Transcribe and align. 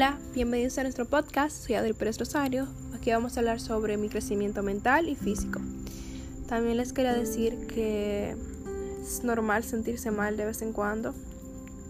Hola, 0.00 0.18
bienvenidos 0.32 0.78
a 0.78 0.82
nuestro 0.82 1.04
podcast. 1.04 1.66
Soy 1.66 1.74
Adel 1.74 1.94
Pérez 1.94 2.16
Rosario. 2.16 2.66
Aquí 2.94 3.10
vamos 3.10 3.36
a 3.36 3.40
hablar 3.40 3.60
sobre 3.60 3.98
mi 3.98 4.08
crecimiento 4.08 4.62
mental 4.62 5.10
y 5.10 5.14
físico. 5.14 5.60
También 6.48 6.78
les 6.78 6.94
quería 6.94 7.12
decir 7.12 7.66
que 7.66 8.34
es 9.02 9.22
normal 9.24 9.62
sentirse 9.62 10.10
mal 10.10 10.38
de 10.38 10.46
vez 10.46 10.62
en 10.62 10.72
cuando. 10.72 11.14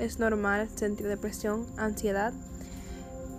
Es 0.00 0.18
normal 0.18 0.68
sentir 0.74 1.06
depresión, 1.06 1.68
ansiedad. 1.76 2.32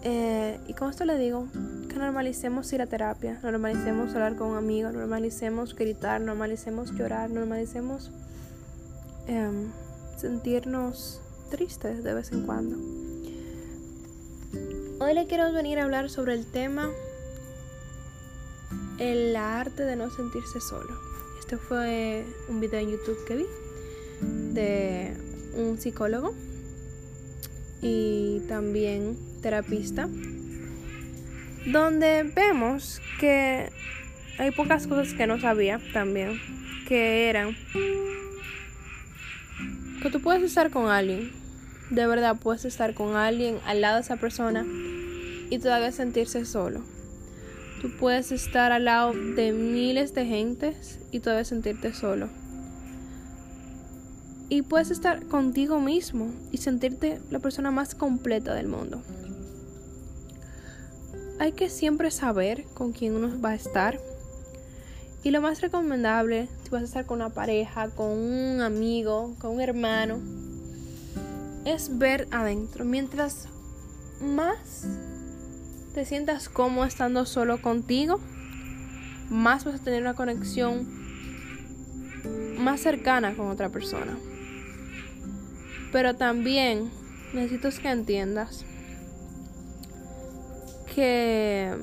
Eh, 0.04 0.58
y 0.70 0.74
con 0.74 0.90
esto 0.90 1.04
le 1.04 1.18
digo 1.18 1.50
que 1.90 1.98
normalicemos 1.98 2.72
ir 2.72 2.82
a 2.82 2.88
terapia, 2.88 3.42
normalicemos 3.44 4.14
hablar 4.14 4.38
con 4.38 4.52
un 4.52 4.58
amigo, 4.58 4.90
normalicemos 4.90 5.76
gritar, 5.76 6.22
normalicemos 6.22 6.94
llorar, 6.94 7.30
normalicemos 7.30 8.10
em, 9.28 9.70
sentirnos 10.16 11.20
tristes 11.50 12.06
de 12.06 12.14
vez 12.14 12.32
en 12.32 12.46
cuando. 12.46 13.01
Hoy 15.04 15.16
le 15.16 15.26
quiero 15.26 15.52
venir 15.52 15.80
a 15.80 15.84
hablar 15.86 16.12
sobre 16.12 16.36
el 16.36 16.46
tema 16.46 16.92
el 19.00 19.36
arte 19.36 19.82
de 19.82 19.96
no 19.96 20.12
sentirse 20.12 20.62
solo. 20.62 20.96
Este 21.40 21.58
fue 21.58 22.24
un 22.48 22.60
video 22.60 22.80
en 22.82 22.92
YouTube 22.92 23.18
que 23.26 23.36
vi 23.38 23.46
de 24.54 25.18
un 25.56 25.80
psicólogo 25.80 26.36
y 27.82 28.42
también 28.48 29.18
terapista 29.42 30.08
donde 31.66 32.32
vemos 32.36 33.02
que 33.20 33.72
hay 34.38 34.52
pocas 34.52 34.86
cosas 34.86 35.16
que 35.16 35.26
no 35.26 35.40
sabía 35.40 35.82
también 35.94 36.40
que 36.88 37.28
eran 37.28 37.58
que 40.04 40.12
tú 40.12 40.22
puedes 40.22 40.44
estar 40.44 40.70
con 40.70 40.90
alguien 40.90 41.32
de 41.90 42.06
verdad 42.06 42.38
puedes 42.40 42.66
estar 42.66 42.94
con 42.94 43.16
alguien 43.16 43.58
al 43.66 43.82
lado 43.82 43.96
de 43.96 44.02
esa 44.02 44.18
persona 44.18 44.64
y 45.52 45.60
todavía 45.60 45.92
sentirse 45.92 46.46
solo. 46.46 46.82
Tú 47.82 47.92
puedes 48.00 48.32
estar 48.32 48.72
al 48.72 48.86
lado 48.86 49.14
de 49.14 49.52
miles 49.52 50.16
de 50.16 50.26
gentes 50.26 50.98
y 51.12 51.20
todavía 51.20 51.44
sentirte 51.44 51.94
solo. 51.94 52.30
Y 54.50 54.62
puedes 54.62 54.92
estar 54.92 55.26
contigo 55.28 55.80
mismo 55.80 56.32
y 56.52 56.58
sentirte 56.58 57.20
la 57.30 57.40
persona 57.40 57.70
más 57.70 57.96
completa 57.96 58.54
del 58.54 58.68
mundo. 58.68 59.02
Hay 61.38 61.52
que 61.52 61.70
siempre 61.70 62.12
saber 62.12 62.64
con 62.74 62.94
quién 62.94 63.14
uno 63.16 63.42
va 63.42 63.50
a 63.50 63.56
estar. 63.56 64.00
Y 65.24 65.32
lo 65.32 65.42
más 65.42 65.62
recomendable, 65.62 66.48
si 66.64 66.70
vas 66.70 66.84
a 66.84 66.86
estar 66.86 67.06
con 67.06 67.18
una 67.18 67.30
pareja, 67.30 67.90
con 67.90 68.10
un 68.10 68.62
amigo, 68.62 69.36
con 69.40 69.56
un 69.56 69.62
hermano, 69.62 70.20
es 71.66 71.98
ver 71.98 72.28
adentro. 72.32 72.86
Mientras 72.86 73.48
más 74.22 74.86
te 75.94 76.06
sientas 76.06 76.50
cómodo 76.50 76.86
estando 76.86 77.26
solo 77.26 77.62
contigo, 77.62 78.20
más 79.30 79.66
vas 79.66 79.82
a 79.82 79.84
tener 79.84 80.02
una 80.02 80.14
conexión 80.14 80.88
más 82.58 82.82
cercana 82.82 83.36
con 83.36 83.48
otra 83.48 83.70
persona. 83.70 84.18
Pero 85.92 86.16
también 86.16 86.90
necesito 87.34 87.70
que 87.82 87.90
entiendas 87.90 88.66
que 90.96 91.76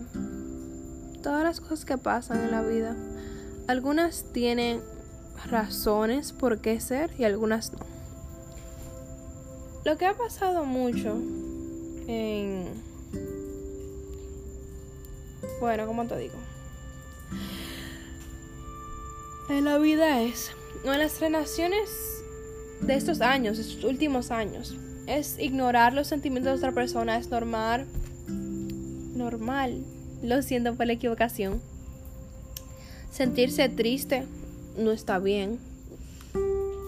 todas 1.22 1.42
las 1.42 1.60
cosas 1.60 1.84
que 1.84 1.98
pasan 1.98 2.44
en 2.44 2.50
la 2.50 2.62
vida, 2.62 2.96
algunas 3.66 4.32
tienen 4.32 4.80
razones 5.46 6.32
por 6.32 6.60
qué 6.60 6.80
ser 6.80 7.10
y 7.18 7.24
algunas 7.24 7.72
no. 7.72 7.78
Lo 9.84 9.96
que 9.96 10.06
ha 10.06 10.14
pasado 10.14 10.64
mucho 10.64 11.16
en... 12.06 12.66
Bueno, 15.60 15.86
¿cómo 15.86 16.06
te 16.06 16.16
digo? 16.16 16.36
En 19.48 19.64
la 19.64 19.78
vida 19.78 20.22
es... 20.22 20.50
En 20.84 20.98
las 20.98 21.20
relaciones 21.20 21.90
de 22.80 22.94
estos 22.94 23.20
años, 23.20 23.58
estos 23.58 23.82
últimos 23.84 24.30
años, 24.30 24.76
es 25.06 25.38
ignorar 25.38 25.92
los 25.92 26.06
sentimientos 26.06 26.52
de 26.52 26.58
otra 26.58 26.72
persona, 26.72 27.18
es 27.18 27.28
normal. 27.30 27.86
Normal. 29.16 29.84
Lo 30.22 30.42
siento 30.42 30.74
por 30.74 30.86
la 30.86 30.92
equivocación. 30.92 31.60
Sentirse 33.10 33.68
triste 33.68 34.24
no 34.76 34.92
está 34.92 35.18
bien. 35.18 35.58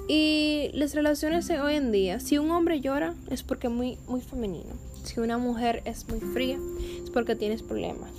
Y 0.07 0.71
las 0.75 0.95
relaciones 0.95 1.49
de 1.49 1.61
hoy 1.61 1.77
en 1.77 1.93
día, 1.93 2.21
si 2.21 2.39
un 2.39 2.51
hombre 2.51 2.81
llora 2.81 3.15
es 3.31 3.43
porque 3.43 3.69
es 3.69 3.73
muy, 3.73 3.99
muy 4.07 4.21
femenino. 4.21 4.75
Si 5.05 5.19
una 5.21 5.39
mujer 5.39 5.83
es 5.85 6.09
muy 6.09 6.21
fría 6.21 6.59
es 7.03 7.11
porque 7.11 7.37
tienes 7.37 7.63
problemas. 7.63 8.11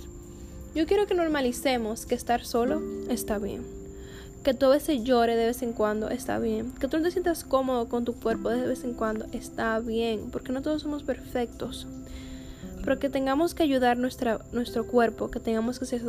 Yo 0.74 0.86
quiero 0.86 1.06
que 1.06 1.14
normalicemos 1.14 2.06
que 2.06 2.14
estar 2.14 2.46
solo 2.46 2.80
está 3.10 3.38
bien. 3.38 3.62
Que 4.42 4.54
todo 4.54 4.72
ese 4.72 5.02
llore 5.02 5.36
de 5.36 5.46
vez 5.46 5.62
en 5.62 5.74
cuando 5.74 6.08
está 6.08 6.38
bien. 6.38 6.72
Que 6.72 6.88
tú 6.88 6.96
no 6.96 7.02
te 7.02 7.10
sientas 7.10 7.44
cómodo 7.44 7.88
con 7.88 8.06
tu 8.06 8.14
cuerpo 8.14 8.48
de 8.48 8.66
vez 8.66 8.82
en 8.84 8.94
cuando 8.94 9.26
está 9.32 9.78
bien. 9.80 10.30
Porque 10.30 10.50
no 10.50 10.62
todos 10.62 10.82
somos 10.82 11.02
perfectos. 11.02 11.86
Pero 12.82 12.98
que 12.98 13.10
tengamos 13.10 13.54
que 13.54 13.62
ayudar 13.62 13.98
nuestro 13.98 14.86
cuerpo. 14.86 15.30
Que 15.30 15.40
tengamos 15.40 15.78
que 15.78 15.84
ser 15.84 16.02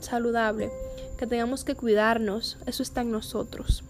saludable. 0.00 0.70
Que 1.18 1.26
tengamos 1.26 1.64
que 1.64 1.74
cuidarnos. 1.74 2.58
Eso 2.66 2.82
está 2.82 3.00
en 3.00 3.12
nosotros. 3.12 3.82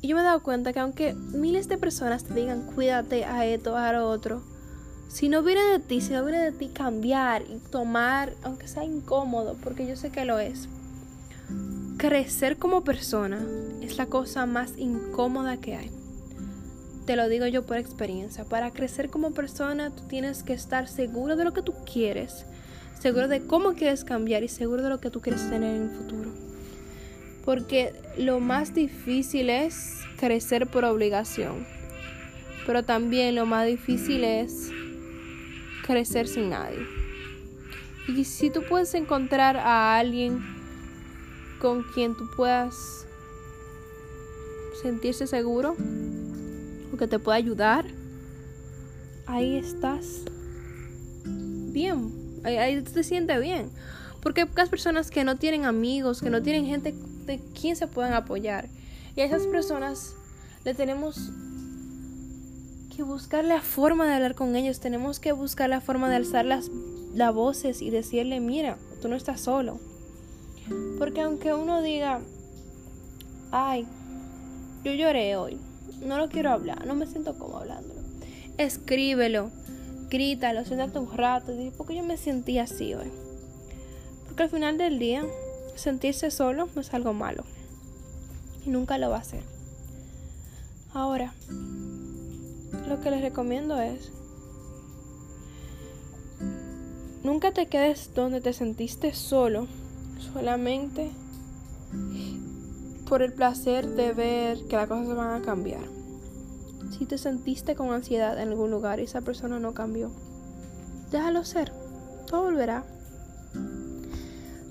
Y 0.00 0.08
yo 0.08 0.16
me 0.16 0.22
he 0.22 0.24
dado 0.24 0.42
cuenta 0.42 0.72
que 0.72 0.80
aunque 0.80 1.14
miles 1.14 1.68
de 1.68 1.78
personas 1.78 2.24
te 2.24 2.34
digan 2.34 2.62
cuídate 2.62 3.24
a 3.24 3.46
esto, 3.46 3.76
a 3.76 3.92
lo 3.92 4.10
otro, 4.10 4.42
si 5.12 5.28
no 5.28 5.42
viene 5.42 5.62
de 5.64 5.78
ti, 5.78 6.00
si 6.00 6.14
no 6.14 6.24
viene 6.24 6.42
de 6.42 6.52
ti 6.52 6.68
cambiar 6.68 7.42
y 7.42 7.58
tomar, 7.70 8.32
aunque 8.42 8.66
sea 8.66 8.82
incómodo, 8.82 9.58
porque 9.62 9.86
yo 9.86 9.94
sé 9.94 10.08
que 10.08 10.24
lo 10.24 10.38
es, 10.38 10.70
crecer 11.98 12.56
como 12.56 12.82
persona 12.82 13.46
es 13.82 13.98
la 13.98 14.06
cosa 14.06 14.46
más 14.46 14.72
incómoda 14.78 15.58
que 15.58 15.76
hay. 15.76 15.90
Te 17.04 17.16
lo 17.16 17.28
digo 17.28 17.46
yo 17.46 17.66
por 17.66 17.76
experiencia. 17.76 18.44
Para 18.44 18.70
crecer 18.70 19.10
como 19.10 19.32
persona 19.32 19.90
tú 19.90 20.04
tienes 20.08 20.42
que 20.42 20.54
estar 20.54 20.88
seguro 20.88 21.36
de 21.36 21.44
lo 21.44 21.52
que 21.52 21.60
tú 21.60 21.74
quieres, 21.84 22.46
seguro 22.98 23.28
de 23.28 23.46
cómo 23.46 23.74
quieres 23.74 24.04
cambiar 24.04 24.42
y 24.44 24.48
seguro 24.48 24.82
de 24.82 24.88
lo 24.88 25.00
que 25.00 25.10
tú 25.10 25.20
quieres 25.20 25.42
tener 25.50 25.76
en 25.76 25.82
el 25.82 25.90
futuro. 25.90 26.30
Porque 27.44 27.92
lo 28.16 28.40
más 28.40 28.72
difícil 28.72 29.50
es 29.50 29.98
crecer 30.16 30.68
por 30.68 30.86
obligación. 30.86 31.66
Pero 32.64 32.82
también 32.82 33.34
lo 33.34 33.44
más 33.44 33.66
difícil 33.66 34.24
es 34.24 34.70
crecer 35.82 36.28
sin 36.28 36.50
nadie. 36.50 36.86
Y 38.08 38.24
si 38.24 38.50
tú 38.50 38.62
puedes 38.68 38.94
encontrar 38.94 39.56
a 39.56 39.96
alguien 39.98 40.40
con 41.60 41.84
quien 41.94 42.16
tú 42.16 42.28
puedas 42.36 43.06
sentirse 44.82 45.26
seguro 45.26 45.76
o 46.92 46.96
que 46.96 47.06
te 47.06 47.18
pueda 47.18 47.36
ayudar, 47.36 47.86
ahí 49.26 49.56
estás 49.56 50.22
bien. 51.24 52.40
Ahí, 52.44 52.56
ahí 52.56 52.82
te 52.82 53.04
sientes 53.04 53.40
bien. 53.40 53.70
Porque 54.20 54.42
hay 54.42 54.46
pocas 54.48 54.68
personas 54.68 55.10
que 55.10 55.24
no 55.24 55.36
tienen 55.36 55.64
amigos, 55.64 56.20
que 56.20 56.30
no 56.30 56.42
tienen 56.42 56.66
gente 56.66 56.94
de 57.26 57.40
quien 57.58 57.76
se 57.76 57.86
puedan 57.86 58.12
apoyar. 58.12 58.68
Y 59.14 59.20
a 59.20 59.24
esas 59.24 59.46
personas 59.46 60.14
le 60.64 60.74
tenemos 60.74 61.30
que 62.94 63.02
buscar 63.02 63.44
la 63.44 63.62
forma 63.62 64.06
de 64.06 64.14
hablar 64.14 64.34
con 64.34 64.54
ellos, 64.54 64.78
tenemos 64.78 65.18
que 65.18 65.32
buscar 65.32 65.70
la 65.70 65.80
forma 65.80 66.10
de 66.10 66.16
alzar 66.16 66.44
las, 66.44 66.70
voces 67.34 67.80
y 67.82 67.90
decirle, 67.90 68.40
mira, 68.40 68.76
tú 69.00 69.08
no 69.08 69.16
estás 69.16 69.40
solo. 69.40 69.80
Porque 70.98 71.22
aunque 71.22 71.54
uno 71.54 71.82
diga, 71.82 72.20
ay, 73.50 73.86
yo 74.84 74.92
lloré 74.92 75.36
hoy, 75.36 75.58
no 76.04 76.18
lo 76.18 76.28
quiero 76.28 76.50
hablar, 76.50 76.86
no 76.86 76.94
me 76.94 77.06
siento 77.06 77.38
como 77.38 77.58
hablándolo. 77.58 78.00
Escríbelo, 78.58 79.50
grítalo, 80.10 80.64
siéntate 80.64 80.98
un 80.98 81.12
rato, 81.12 81.52
di, 81.52 81.70
porque 81.70 81.96
yo 81.96 82.02
me 82.02 82.16
sentí 82.16 82.58
así 82.58 82.94
hoy. 82.94 83.10
Porque 84.26 84.44
al 84.44 84.50
final 84.50 84.78
del 84.78 84.98
día, 84.98 85.24
sentirse 85.76 86.30
solo 86.30 86.68
no 86.74 86.80
es 86.80 86.92
algo 86.92 87.12
malo. 87.12 87.44
Y 88.66 88.70
nunca 88.70 88.98
lo 88.98 89.10
va 89.10 89.16
a 89.16 89.20
hacer. 89.20 89.42
Ahora, 90.94 91.32
lo 92.88 93.00
que 93.00 93.10
les 93.10 93.22
recomiendo 93.22 93.80
es, 93.80 94.10
nunca 97.22 97.52
te 97.52 97.66
quedes 97.66 98.10
donde 98.14 98.40
te 98.40 98.52
sentiste 98.52 99.14
solo, 99.14 99.66
solamente 100.32 101.10
por 103.08 103.22
el 103.22 103.32
placer 103.32 103.88
de 103.88 104.12
ver 104.12 104.58
que 104.68 104.76
las 104.76 104.88
cosas 104.88 105.14
van 105.16 105.40
a 105.40 105.44
cambiar. 105.44 105.82
Si 106.96 107.06
te 107.06 107.18
sentiste 107.18 107.74
con 107.74 107.92
ansiedad 107.92 108.40
en 108.40 108.48
algún 108.48 108.70
lugar 108.70 109.00
y 109.00 109.04
esa 109.04 109.20
persona 109.20 109.58
no 109.58 109.74
cambió, 109.74 110.10
déjalo 111.10 111.44
ser, 111.44 111.72
todo 112.26 112.44
volverá. 112.44 112.84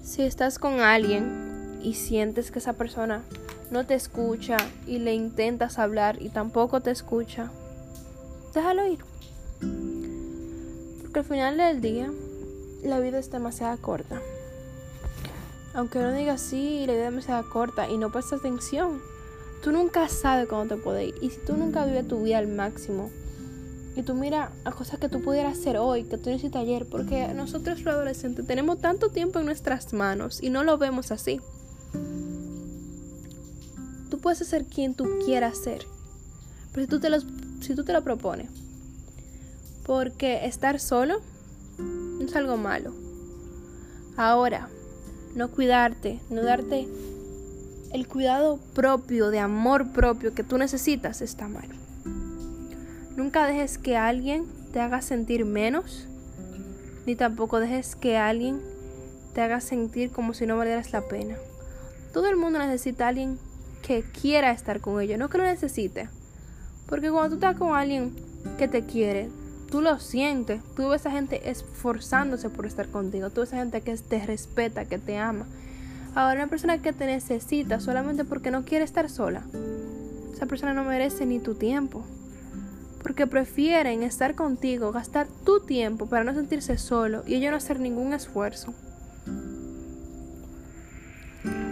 Si 0.03 0.23
estás 0.23 0.59
con 0.59 0.79
alguien 0.79 1.79
y 1.83 1.93
sientes 1.93 2.51
que 2.51 2.59
esa 2.59 2.73
persona 2.73 3.23
no 3.69 3.85
te 3.85 3.93
escucha 3.93 4.57
y 4.85 4.99
le 4.99 5.13
intentas 5.13 5.79
hablar 5.79 6.21
y 6.21 6.29
tampoco 6.29 6.81
te 6.81 6.91
escucha, 6.91 7.51
déjalo 8.53 8.87
ir. 8.87 8.99
Porque 11.01 11.19
al 11.19 11.25
final 11.25 11.57
del 11.57 11.81
día, 11.81 12.11
la 12.83 12.99
vida 12.99 13.19
es 13.19 13.31
demasiado 13.31 13.77
corta. 13.81 14.21
Aunque 15.73 15.99
uno 15.99 16.11
diga 16.11 16.37
sí, 16.37 16.85
la 16.85 16.93
vida 16.93 17.07
es 17.07 17.11
demasiado 17.11 17.49
corta 17.49 17.89
y 17.89 17.97
no 17.97 18.11
prestas 18.11 18.39
atención, 18.39 19.01
tú 19.63 19.71
nunca 19.71 20.07
sabes 20.09 20.47
cuándo 20.47 20.75
te 20.75 20.81
puede 20.81 21.05
ir. 21.05 21.15
Y 21.21 21.29
si 21.29 21.39
tú 21.39 21.55
nunca 21.55 21.85
vives 21.85 22.07
tu 22.07 22.23
vida 22.23 22.37
al 22.39 22.47
máximo, 22.47 23.09
y 23.95 24.03
tú 24.03 24.13
mira 24.13 24.51
a 24.63 24.71
cosas 24.71 24.99
que 24.99 25.09
tú 25.09 25.21
pudieras 25.21 25.57
hacer 25.57 25.77
hoy, 25.77 26.03
que 26.03 26.17
tú 26.17 26.29
hiciste 26.29 26.57
ayer, 26.57 26.85
porque 26.85 27.33
nosotros 27.33 27.81
los 27.81 27.93
adolescentes 27.93 28.47
tenemos 28.47 28.79
tanto 28.79 29.09
tiempo 29.09 29.39
en 29.39 29.45
nuestras 29.45 29.91
manos 29.93 30.41
y 30.41 30.49
no 30.49 30.63
lo 30.63 30.77
vemos 30.77 31.11
así. 31.11 31.41
Tú 34.09 34.19
puedes 34.19 34.39
ser 34.39 34.65
quien 34.65 34.93
tú 34.93 35.07
quieras 35.25 35.57
ser, 35.57 35.85
pero 36.71 36.85
si 36.85 36.89
tú 36.89 36.99
te 36.99 37.09
lo, 37.09 37.17
si 37.61 37.75
tú 37.75 37.83
te 37.83 37.93
lo 37.93 38.03
propones, 38.03 38.49
porque 39.85 40.45
estar 40.45 40.79
solo 40.79 41.21
no 41.77 42.25
es 42.25 42.35
algo 42.35 42.57
malo. 42.57 42.93
Ahora, 44.17 44.69
no 45.35 45.49
cuidarte, 45.49 46.19
no 46.29 46.43
darte 46.43 46.87
el 47.93 48.07
cuidado 48.07 48.59
propio, 48.73 49.29
de 49.29 49.39
amor 49.39 49.91
propio 49.91 50.33
que 50.33 50.43
tú 50.43 50.57
necesitas, 50.57 51.21
está 51.21 51.47
mal. 51.47 51.67
Nunca 53.15 53.45
dejes 53.45 53.77
que 53.77 53.97
alguien 53.97 54.45
te 54.71 54.79
haga 54.79 55.01
sentir 55.01 55.45
menos, 55.45 56.07
ni 57.05 57.15
tampoco 57.15 57.59
dejes 57.59 57.95
que 57.95 58.17
alguien 58.17 58.61
te 59.33 59.41
haga 59.41 59.61
sentir 59.61 60.11
como 60.11 60.33
si 60.33 60.45
no 60.45 60.57
valieras 60.57 60.93
la 60.93 61.01
pena. 61.01 61.35
Todo 62.13 62.27
el 62.27 62.37
mundo 62.37 62.59
necesita 62.59 63.05
a 63.05 63.09
alguien 63.09 63.39
que 63.81 64.03
quiera 64.03 64.51
estar 64.51 64.81
con 64.81 65.01
ellos, 65.01 65.17
no 65.17 65.29
que 65.29 65.37
lo 65.37 65.43
necesite. 65.43 66.09
Porque 66.87 67.09
cuando 67.09 67.29
tú 67.29 67.35
estás 67.35 67.57
con 67.57 67.75
alguien 67.75 68.13
que 68.57 68.67
te 68.67 68.85
quiere, 68.85 69.29
tú 69.69 69.81
lo 69.81 69.99
sientes, 69.99 70.61
tú 70.75 70.89
ves 70.89 71.05
a 71.05 71.11
gente 71.11 71.49
esforzándose 71.49 72.49
por 72.49 72.65
estar 72.65 72.87
contigo, 72.89 73.29
tú 73.29 73.41
ves 73.41 73.53
a 73.53 73.57
gente 73.57 73.81
que 73.81 73.95
te 73.95 74.25
respeta, 74.25 74.85
que 74.85 74.97
te 74.97 75.17
ama. 75.17 75.45
Ahora, 76.13 76.41
una 76.41 76.47
persona 76.47 76.81
que 76.81 76.91
te 76.91 77.05
necesita 77.05 77.79
solamente 77.79 78.25
porque 78.25 78.51
no 78.51 78.65
quiere 78.65 78.83
estar 78.83 79.09
sola, 79.09 79.43
esa 80.33 80.45
persona 80.45 80.73
no 80.73 80.83
merece 80.83 81.25
ni 81.25 81.39
tu 81.39 81.55
tiempo 81.55 82.03
porque 83.01 83.27
prefieren 83.27 84.03
estar 84.03 84.35
contigo, 84.35 84.91
gastar 84.91 85.27
tu 85.43 85.59
tiempo 85.59 86.05
para 86.05 86.23
no 86.23 86.33
sentirse 86.33 86.77
solo 86.77 87.23
y 87.25 87.35
ellos 87.35 87.51
no 87.51 87.57
hacer 87.57 87.79
ningún 87.79 88.13
esfuerzo. 88.13 88.73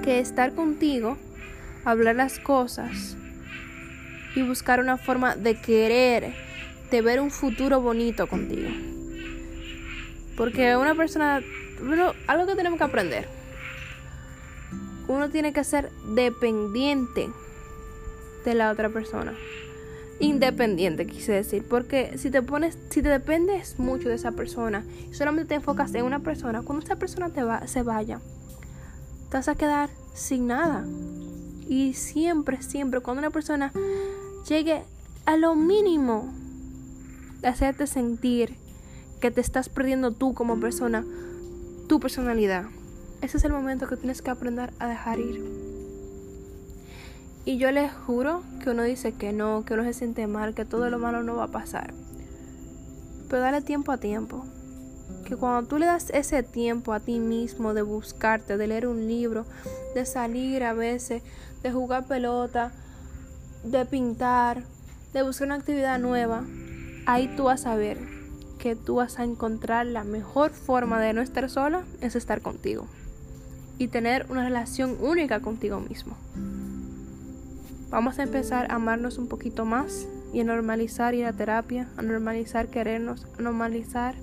Que 0.04 0.20
estar 0.20 0.54
contigo, 0.56 1.18
hablar 1.86 2.16
las 2.16 2.40
cosas 2.40 3.16
y 4.36 4.42
buscar 4.42 4.80
una 4.80 4.98
forma 4.98 5.36
de 5.36 5.60
querer, 5.60 6.34
de 6.92 7.02
ver 7.02 7.20
un 7.20 7.32
futuro 7.32 7.82
bonito 7.82 8.28
contigo. 8.28 8.70
Porque 10.38 10.76
una 10.78 10.96
persona, 10.96 11.42
algo 12.28 12.46
que 12.46 12.56
tenemos 12.56 12.78
que 12.78 12.86
aprender, 12.86 13.28
uno 15.08 15.30
tiene 15.30 15.54
que 15.54 15.64
ser 15.64 15.92
dependiente 16.16 17.30
de 18.46 18.54
la 18.54 18.72
otra 18.72 18.90
persona 18.90 19.34
independiente, 20.20 21.08
quise 21.08 21.32
decir, 21.32 21.66
porque 21.68 22.18
si 22.18 22.30
te 22.30 22.42
pones, 22.42 22.78
si 22.90 23.02
te 23.02 23.10
dependes 23.10 23.80
mucho 23.80 24.10
de 24.10 24.16
esa 24.16 24.34
persona 24.34 24.84
y 25.10 25.14
solamente 25.14 25.50
te 25.50 25.56
enfocas 25.56 25.94
en 25.96 26.04
una 26.04 26.20
persona, 26.20 26.62
cuando 26.62 26.84
esa 26.84 26.98
persona 26.98 27.30
te 27.30 27.44
va, 27.44 27.66
se 27.68 27.84
vaya, 27.84 28.20
te 29.30 29.38
vas 29.38 29.48
a 29.48 29.56
quedar 29.56 29.90
sin 30.14 30.48
nada. 30.48 30.86
Y 31.68 31.94
siempre, 31.94 32.62
siempre, 32.62 33.00
cuando 33.00 33.20
una 33.20 33.30
persona 33.30 33.72
llegue 34.48 34.84
a 35.26 35.38
lo 35.38 35.56
mínimo 35.56 36.32
hacerte 37.44 37.88
sentir 37.88 38.56
que 39.20 39.32
te 39.32 39.42
estás 39.42 39.70
perdiendo 39.70 40.12
tú 40.12 40.34
como 40.34 40.60
persona, 40.60 41.06
tu 41.88 42.00
personalidad, 42.00 42.66
ese 43.22 43.38
es 43.38 43.44
el 43.44 43.52
momento 43.52 43.88
que 43.88 43.98
tienes 43.98 44.22
que 44.22 44.32
aprender 44.32 44.72
a 44.80 44.88
dejar 44.88 45.20
ir. 45.20 45.44
Y 47.46 47.58
yo 47.58 47.72
les 47.72 47.92
juro 47.92 48.44
que 48.64 48.70
uno 48.70 48.84
dice 48.84 49.14
que 49.14 49.34
no, 49.34 49.66
que 49.66 49.74
uno 49.74 49.84
se 49.84 49.94
siente 49.94 50.26
mal, 50.28 50.54
que 50.54 50.66
todo 50.66 50.90
lo 50.90 51.00
malo 51.00 51.24
no 51.24 51.36
va 51.36 51.46
a 51.46 51.52
pasar. 51.52 51.94
Pero 53.30 53.42
dale 53.42 53.62
tiempo 53.62 53.92
a 53.92 53.98
tiempo. 53.98 54.46
Que 55.26 55.36
cuando 55.36 55.68
tú 55.68 55.80
le 55.80 55.86
das 55.86 56.12
ese 56.12 56.44
tiempo 56.44 56.94
a 56.94 57.00
ti 57.00 57.20
mismo 57.20 57.74
de 57.74 57.82
buscarte, 57.82 58.58
de 58.58 58.68
leer 58.68 58.88
un 58.88 59.08
libro, 59.08 59.46
de 59.96 60.06
salir 60.06 60.64
a 60.64 60.74
veces, 60.74 61.24
de 61.62 61.72
jugar 61.72 62.06
pelota, 62.06 62.72
de 63.64 63.86
pintar, 63.86 64.64
de 65.14 65.24
buscar 65.24 65.48
una 65.48 65.56
actividad 65.56 66.00
nueva, 66.00 66.44
ahí 67.06 67.34
tú 67.36 67.46
vas 67.46 67.66
a 67.66 67.76
ver 67.76 67.98
que 68.58 68.76
tú 68.76 68.96
vas 68.96 69.20
a 69.20 69.24
encontrar 69.24 69.86
la 69.86 70.04
mejor 70.04 70.52
forma 70.52 71.00
de 71.00 71.14
no 71.14 71.22
estar 71.22 71.50
sola 71.50 71.84
es 72.02 72.16
estar 72.16 72.42
contigo 72.42 72.88
y 73.78 73.88
tener 73.88 74.28
una 74.30 74.44
relación 74.44 74.98
única 75.02 75.40
contigo 75.40 75.80
mismo. 75.80 76.16
Vamos 77.90 78.20
a 78.20 78.24
empezar 78.24 78.70
a 78.70 78.76
amarnos 78.76 79.18
un 79.18 79.28
poquito 79.28 79.66
más 79.66 80.08
y 80.32 80.42
a 80.42 80.44
normalizar 80.44 81.16
ir 81.16 81.26
a 81.26 81.34
terapia, 81.34 81.88
a 81.98 82.02
normalizar 82.04 82.68
querernos, 82.68 83.26
a 83.40 83.42
normalizar 83.42 84.14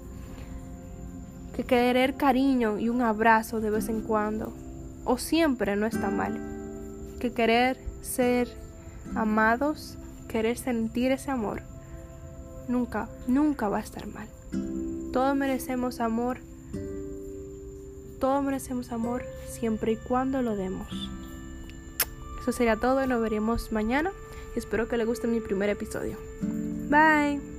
que 1.56 1.64
querer 1.64 2.16
cariño 2.16 2.78
y 2.78 2.90
un 2.90 3.00
abrazo 3.00 3.60
de 3.60 3.70
vez 3.70 3.88
en 3.88 4.02
cuando 4.02 4.52
o 5.04 5.16
siempre 5.18 5.74
no 5.74 5.86
está 5.86 6.10
mal. 6.10 6.38
Que 7.18 7.32
querer 7.32 7.78
ser 8.02 8.48
amados, 9.14 9.97
querer 10.29 10.58
sentir 10.58 11.12
ese 11.12 11.31
amor, 11.31 11.62
nunca, 12.69 13.08
nunca 13.26 13.69
va 13.69 13.79
a 13.79 13.81
estar 13.81 14.06
mal. 14.06 14.29
Todos 15.12 15.37
merecemos 15.37 16.00
amor, 16.00 16.38
todos 18.20 18.43
merecemos 18.43 18.93
amor 18.93 19.25
siempre 19.49 19.93
y 19.93 19.97
cuando 19.97 20.43
lo 20.43 20.56
demos. 20.56 20.88
Eso 22.41 22.53
sería 22.53 22.76
todo 22.76 23.05
y 23.05 23.08
nos 23.08 23.20
veremos 23.20 23.73
mañana. 23.73 24.12
Espero 24.55 24.88
que 24.88 24.97
les 24.97 25.06
guste 25.06 25.26
mi 25.26 25.41
primer 25.41 25.69
episodio. 25.69 26.17
Bye. 26.88 27.56